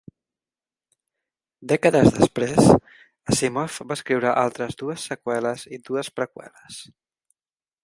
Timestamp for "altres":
4.47-4.81